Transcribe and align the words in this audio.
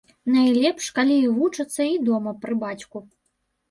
Найлепш, 0.35 0.87
калі 0.97 1.15
і 1.27 1.31
вучацца 1.37 1.81
і 1.93 1.95
дома, 2.11 2.37
пры 2.43 2.53
бацьку. 2.67 3.09